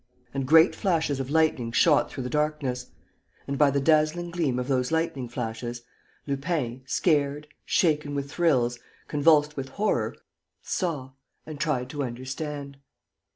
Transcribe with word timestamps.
And 0.33 0.47
great 0.47 0.73
flashes 0.75 1.19
of 1.19 1.29
lightning 1.29 1.71
shot 1.71 2.09
through 2.09 2.23
the 2.23 2.29
darkness. 2.31 2.89
And, 3.47 3.55
by 3.55 3.69
the 3.69 3.79
dazzling 3.79 4.31
gleam 4.31 4.57
of 4.57 4.67
those 4.67 4.91
lightning 4.91 5.29
flashes, 5.29 5.83
Lupin, 6.25 6.81
scared, 6.87 7.47
shaken 7.65 8.15
with 8.15 8.31
thrills, 8.31 8.79
convulsed 9.07 9.55
with 9.55 9.69
horror, 9.69 10.15
saw 10.63 11.11
and 11.45 11.59
tried 11.59 11.87
to 11.91 12.01
understand. 12.01 12.77